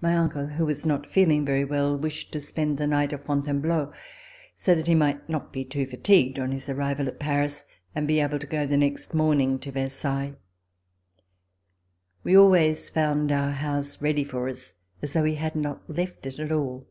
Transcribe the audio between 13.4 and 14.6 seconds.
house ready for